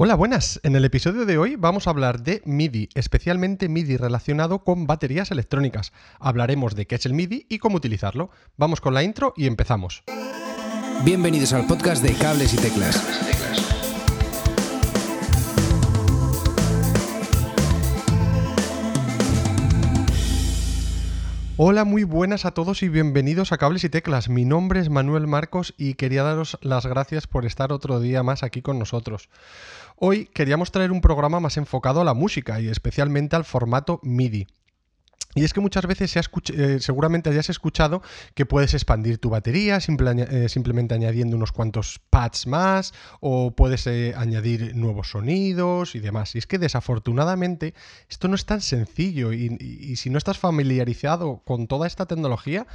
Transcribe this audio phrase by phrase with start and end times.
[0.00, 0.60] Hola, buenas.
[0.62, 5.32] En el episodio de hoy vamos a hablar de MIDI, especialmente MIDI relacionado con baterías
[5.32, 5.92] electrónicas.
[6.20, 8.30] Hablaremos de qué es el MIDI y cómo utilizarlo.
[8.56, 10.04] Vamos con la intro y empezamos.
[11.04, 13.37] Bienvenidos al podcast de Cables y Teclas.
[21.60, 24.28] Hola, muy buenas a todos y bienvenidos a Cables y Teclas.
[24.28, 28.44] Mi nombre es Manuel Marcos y quería daros las gracias por estar otro día más
[28.44, 29.28] aquí con nosotros.
[29.96, 34.46] Hoy queríamos traer un programa más enfocado a la música y especialmente al formato MIDI.
[35.38, 38.02] Y es que muchas veces se eh, seguramente hayas escuchado
[38.34, 44.14] que puedes expandir tu batería eh, simplemente añadiendo unos cuantos pads más o puedes eh,
[44.16, 46.34] añadir nuevos sonidos y demás.
[46.34, 47.74] Y es que desafortunadamente
[48.10, 52.66] esto no es tan sencillo y si no estás familiarizado con toda esta tecnología,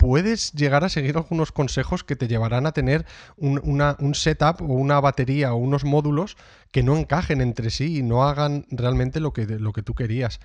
[0.00, 3.04] puedes llegar a seguir algunos consejos que te llevarán a tener
[3.36, 6.38] un, setup o una batería o unos módulos
[6.72, 10.40] que no encajen entre sí y no hagan realmente lo que, lo que tú querías.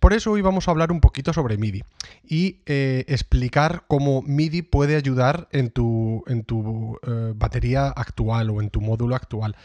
[0.00, 1.82] Por eso hoy vamos a hablar un poquito sobre MIDI
[2.28, 8.60] y eh, explicar cómo MIDI puede ayudar en tu, en tu eh, batería actual o
[8.60, 9.56] en tu módulo actual.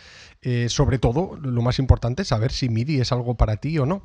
[0.44, 3.86] Eh, sobre todo, lo más importante es saber si MIDI es algo para ti o
[3.86, 4.02] no.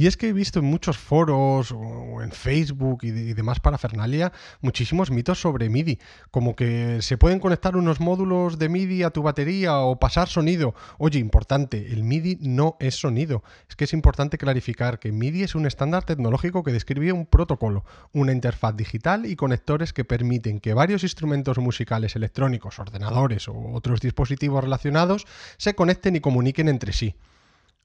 [0.00, 4.32] Y es que he visto en muchos foros o en Facebook y, demás para Fernalia
[4.62, 5.98] muchísimos mitos sobre MIDI,
[6.30, 10.74] como que se pueden conectar unos módulos de MIDI a tu batería o pasar sonido.
[10.96, 13.44] Oye, importante, el MIDI no es sonido.
[13.68, 17.84] Es que es importante clarificar que MIDI es un estándar tecnológico que describe un protocolo,
[18.14, 24.00] una interfaz digital y conectores que permiten que varios instrumentos musicales electrónicos, ordenadores o otros
[24.00, 25.26] dispositivos relacionados
[25.58, 27.16] se conecten y comuniquen entre sí.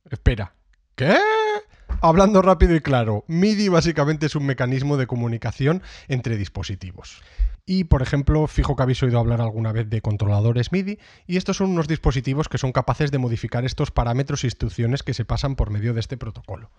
[0.09, 0.53] Espera,
[0.95, 1.17] ¿qué?
[2.01, 7.21] Hablando rápido y claro, MIDI básicamente es un mecanismo de comunicación entre dispositivos.
[7.67, 11.57] Y, por ejemplo, fijo que habéis oído hablar alguna vez de controladores MIDI, y estos
[11.57, 15.55] son unos dispositivos que son capaces de modificar estos parámetros e instrucciones que se pasan
[15.55, 16.69] por medio de este protocolo.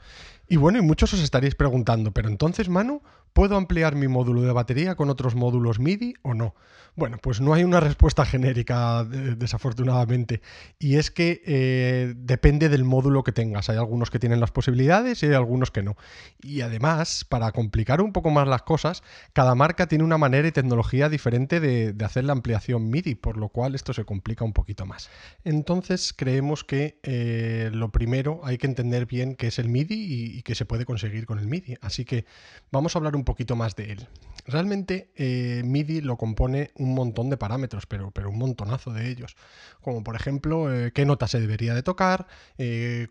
[0.47, 4.53] Y bueno, y muchos os estaréis preguntando, pero entonces, Manu, ¿puedo ampliar mi módulo de
[4.53, 6.55] batería con otros módulos MIDI o no?
[6.95, 10.41] Bueno, pues no hay una respuesta genérica, desafortunadamente,
[10.79, 13.69] y es que eh, depende del módulo que tengas.
[13.69, 15.97] Hay algunos que tienen las posibilidades y hay algunos que no.
[16.41, 19.03] Y además, para complicar un poco más las cosas,
[19.35, 20.76] cada marca tiene una manera y tecnología
[21.11, 25.11] diferente de, hacer la ampliación MIDI, por lo cual esto se complica un poquito más.
[25.45, 30.43] Entonces creemos que eh, lo primero hay que entender bien qué es el MIDI y,
[30.43, 31.77] qué se puede conseguir con el MIDI.
[31.81, 32.25] Así que
[32.71, 34.09] vamos a hablar un poquito más de él.
[34.47, 39.37] Realmente eh, MIDI lo compone un montón de parámetros, pero, un montonazo de ellos.
[39.81, 42.27] Como por ejemplo, eh, qué nota se debería de tocar,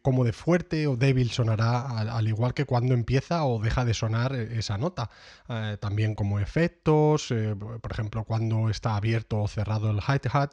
[0.01, 4.33] cómo de fuerte o débil sonará, al, igual que cuando empieza o deja de sonar
[4.35, 5.09] esa nota.
[5.79, 10.51] también como efectos, por ejemplo, cuando está abierto o cerrado el hi-hat.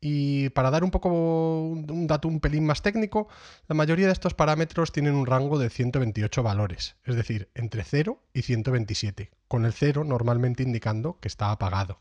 [0.00, 3.28] Y para dar un poco un dato un pelín más técnico,
[3.68, 8.20] la mayoría de estos parámetros tienen un rango de 128 valores, es decir, entre 0
[8.34, 12.00] y 127, con el 0 normalmente indicando que está apagado.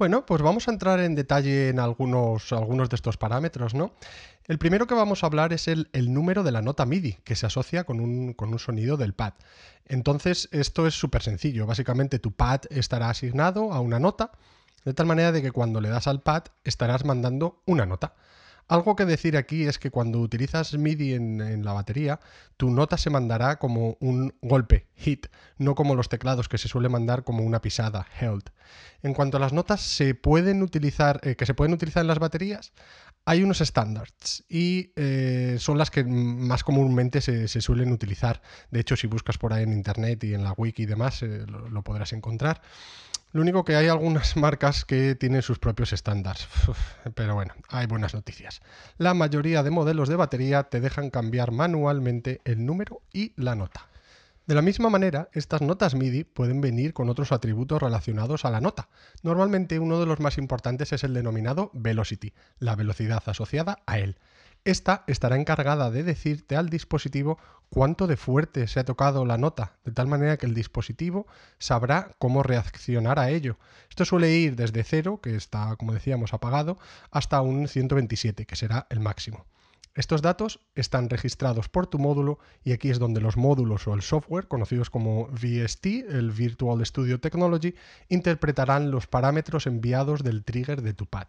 [0.00, 3.92] Bueno, pues vamos a entrar en detalle en algunos, algunos de estos parámetros, ¿no?
[4.44, 7.44] El primero que vamos a hablar es el, número de la nota MIDI, que se
[7.44, 9.34] asocia con un, con un sonido del pad.
[9.84, 11.66] Entonces, esto es súper sencillo.
[11.66, 14.30] Básicamente, tu pad estará asignado a una nota,
[14.86, 18.14] de tal manera de que cuando le das al pad estarás mandando una nota.
[18.70, 22.20] Algo que decir aquí es que cuando utilizas MIDI en, la batería,
[22.56, 25.26] tu nota se mandará como un golpe, hit,
[25.58, 28.44] no como los teclados que se suele mandar como una pisada, held.
[29.02, 32.20] En cuanto a las notas se pueden utilizar, eh, que se pueden utilizar en las
[32.20, 32.72] baterías,
[33.24, 38.40] hay unos estándares y eh, son las que más comúnmente se, suelen utilizar.
[38.70, 41.44] De hecho, si buscas por ahí en internet y en la wiki y demás, eh,
[41.44, 42.62] lo podrás encontrar.
[43.32, 46.48] Lo único que hay algunas marcas que tienen sus propios estándares.
[47.14, 48.60] Pero bueno, hay buenas noticias.
[48.98, 53.86] La mayoría de modelos de batería te dejan cambiar manualmente el número y la nota.
[54.46, 58.60] De la misma manera, estas notas MIDI pueden venir con otros atributos relacionados a la
[58.60, 58.88] nota.
[59.22, 64.16] Normalmente uno de los más importantes es el denominado velocity, la velocidad asociada a él.
[64.64, 67.38] Esta estará encargada de decirte al dispositivo
[67.70, 71.26] cuánto de fuerte se ha tocado la nota, de tal manera que el dispositivo
[71.58, 73.56] sabrá cómo reaccionar a ello.
[73.88, 76.78] Esto suele ir desde 0, que está, como decíamos, apagado,
[77.10, 79.46] hasta un 127, que será el máximo.
[79.94, 84.02] Estos datos están registrados por tu módulo y aquí es donde los módulos o el
[84.02, 87.74] software, conocidos como VST, el Virtual Studio Technology,
[88.08, 91.28] interpretarán los parámetros enviados del trigger de tu pad.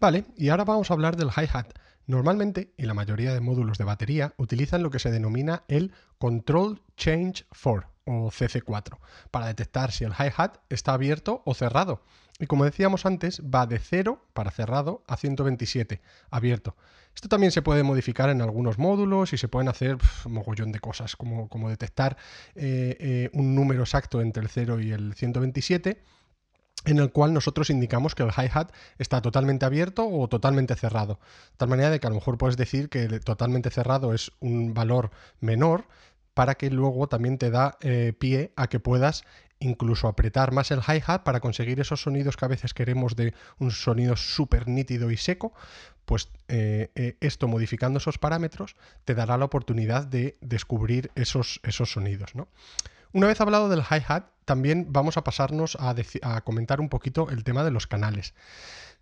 [0.00, 1.72] Vale, y ahora vamos a hablar del hi-hat.
[2.06, 6.80] Normalmente, y la mayoría de módulos de batería, utilizan lo que se denomina el Control
[6.96, 8.98] Change 4 o CC4
[9.32, 12.02] para detectar si el hi-hat está abierto o cerrado.
[12.38, 16.76] Y como decíamos antes, va de 0 para cerrado a 127 abierto.
[17.12, 20.78] Esto también se puede modificar en algunos módulos y se pueden hacer un mogollón de
[20.78, 22.16] cosas, como, como detectar
[22.54, 26.00] eh, eh, un número exacto entre el 0 y el 127
[26.88, 31.20] en el cual nosotros indicamos que el hi-hat está totalmente abierto o totalmente cerrado.
[31.50, 34.72] De tal manera de que a lo mejor puedes decir que totalmente cerrado es un
[34.72, 35.84] valor menor
[36.32, 39.24] para que luego también te da eh, pie a que puedas
[39.60, 43.70] incluso apretar más el hi-hat para conseguir esos sonidos que a veces queremos de un
[43.70, 45.52] sonido súper nítido y seco,
[46.06, 51.92] pues eh, eh, esto modificando esos parámetros te dará la oportunidad de descubrir esos, esos
[51.92, 52.34] sonidos.
[52.34, 52.48] ¿no?
[53.12, 55.94] Una vez hablado del hi-hat, también vamos a pasarnos a,
[56.42, 58.34] comentar un poquito el tema de los canales.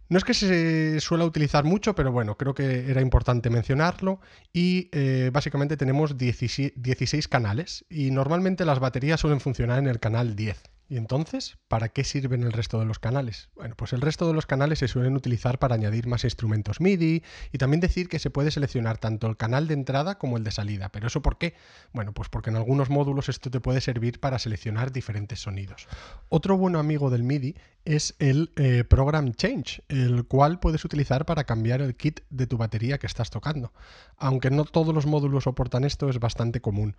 [0.09, 4.21] No es que se suele utilizar mucho, pero bueno, creo que era importante mencionarlo.
[4.53, 10.37] Y eh, básicamente tenemos 16 canales y normalmente las baterías suelen funcionar en el canal
[10.37, 10.76] 10.
[10.89, 13.49] ¿Y entonces, para qué sirven el resto de los canales?
[13.57, 17.25] Bueno, pues el resto de los canales se suelen utilizar para añadir más instrumentos MIDI
[17.53, 20.53] y también decir que se puede seleccionar tanto el canal de entrada como el de
[20.53, 20.91] salida.
[20.91, 21.55] ¿Pero eso por qué?
[21.93, 25.89] Bueno, pues porque en algunos módulos esto te puede servir para seleccionar diferentes sonidos.
[26.29, 31.45] Otro buen amigo del MIDI es el eh, Program Change, el cual puedes utilizar para
[31.45, 33.73] cambiar el kit de tu batería que estás tocando.
[34.19, 36.97] Aunque no todos los módulos soportan esto, es bastante común.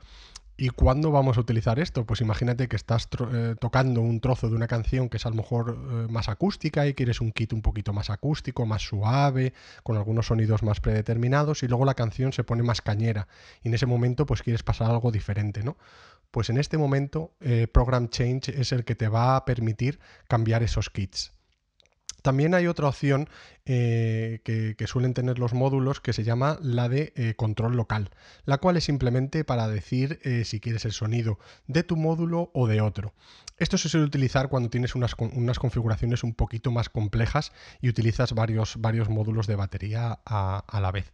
[0.59, 2.03] ¿Y cuándo vamos a utilizar esto?
[2.07, 5.35] Pues imagínate que estás eh, tocando un trozo de una canción que es a lo
[5.35, 9.97] mejor eh, más acústica y quieres un kit un poquito más acústico, más suave, con
[9.97, 13.27] algunos sonidos más predeterminados y luego la canción se pone más cañera
[13.63, 15.77] y en ese momento pues quieres pasar algo diferente, ¿no?
[16.31, 20.63] Pues en este momento eh, Program Change es el que te va a permitir cambiar
[20.63, 21.36] esos kits.
[22.27, 23.29] También hay otra opción
[23.65, 28.09] eh, que, suelen tener los módulos que se llama la de eh, control local,
[28.43, 32.67] la cual es simplemente para decir eh, si quieres el sonido de tu módulo o
[32.67, 33.13] de otro.
[33.59, 38.75] Esto se suele utilizar cuando tienes unas, configuraciones un poquito más complejas y utilizas varios,
[38.75, 41.13] varios módulos de batería a, la vez.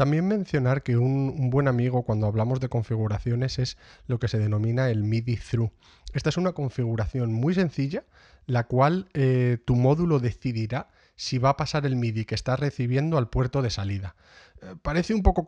[0.00, 3.76] También mencionar que un, buen amigo cuando hablamos de configuraciones es
[4.06, 5.72] lo que se denomina el MIDI through.
[6.14, 8.04] Esta es una configuración muy sencilla
[8.46, 13.18] la cual eh, tu módulo decidirá si va a pasar el MIDI que estás recibiendo
[13.18, 14.16] al puerto de salida.
[14.62, 15.44] Eh, parece un poco,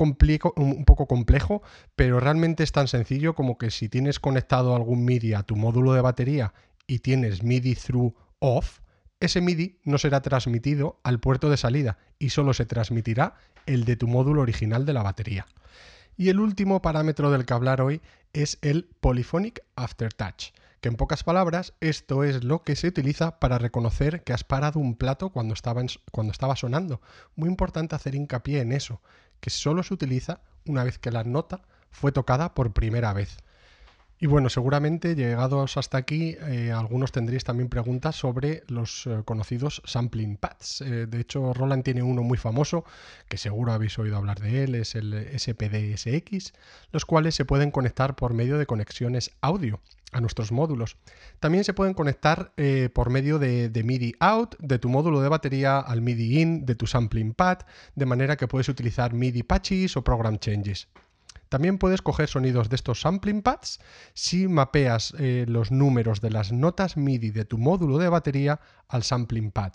[0.57, 1.63] un poco complejo,
[1.97, 5.95] pero realmente es tan sencillo como que si tienes conectado algún MIDI a tu módulo
[5.95, 6.53] de batería
[6.87, 8.81] y tienes MIDI through off,
[9.23, 13.37] ese MIDI no será transmitido al puerto de salida y solo se transmitirá
[13.67, 15.47] el de tu módulo original de la batería.
[16.17, 18.01] Y el último parámetro del que hablar hoy
[18.33, 20.53] es el Polyphonic Aftertouch
[20.83, 24.81] que en pocas palabras esto es lo que se utiliza para reconocer que has parado
[24.81, 25.81] un plato cuando estaba,
[26.11, 27.01] cuando estaba sonando.
[27.37, 29.01] Muy importante hacer hincapié en eso,
[29.39, 33.37] que solo se utiliza una vez que la nota fue tocada por primera vez.
[34.23, 39.83] Y bueno, seguramente llegados hasta aquí, eh, algunos tendréis también preguntas sobre los eh, conocidos
[39.85, 40.81] sampling pads.
[40.83, 42.85] Eh, de hecho, Roland tiene uno muy famoso,
[43.29, 46.53] que seguro habéis oído hablar de él, es el SPDSX,
[46.93, 49.81] los cuales se pueden conectar por medio de conexiones audio
[50.13, 50.99] a nuestros módulos.
[51.41, 52.53] También se pueden conectar
[52.93, 56.87] por medio de, MIDI out, de tu módulo de batería al MIDI in, de tu
[56.87, 57.63] sampling pad,
[57.97, 60.87] de manera que puedes utilizar MIDI patches o program changes.
[61.53, 63.79] También puedes coger sonidos de estos sampling pads
[64.15, 68.59] si mapeas eh, los números de las notas MIDI de tu módulo de batería
[68.89, 69.75] al sampling pad.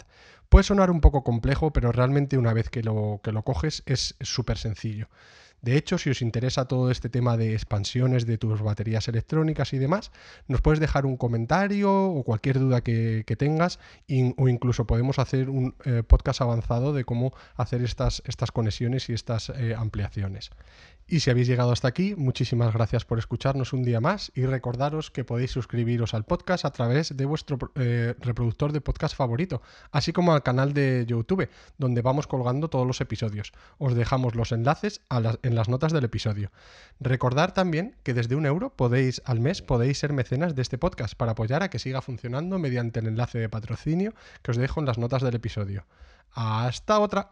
[0.50, 4.16] Puede sonar un poco complejo, pero realmente una vez que lo, que lo coges es
[4.22, 5.08] súper sencillo.
[5.62, 9.80] De hecho, si os interesa todo este tema de expansiones de tus baterías electrónicas y
[9.80, 10.12] demás,
[10.48, 13.80] nos puedes dejar un comentario o cualquier duda que, tengas
[14.38, 19.14] o incluso podemos hacer un eh, podcast avanzado de cómo hacer estas, estas conexiones y
[19.14, 20.52] estas eh, ampliaciones.
[21.10, 25.10] Y si habéis llegado hasta aquí, muchísimas gracias por escucharnos un día más y recordaros
[25.10, 29.62] que podéis suscribiros al podcast a través de vuestro eh, reproductor de podcast favorito,
[29.92, 31.48] así como al canal de YouTube,
[31.78, 33.54] donde vamos colgando todos los episodios.
[33.78, 35.00] Os dejamos los enlaces
[35.44, 36.52] en las notas del episodio.
[37.00, 41.16] Recordar también que desde un euro podéis al mes podéis ser mecenas de este podcast
[41.16, 44.86] para apoyar a que siga funcionando mediante el enlace de patrocinio que os dejo en
[44.86, 45.86] las notas del episodio.
[46.34, 47.32] Hasta otra.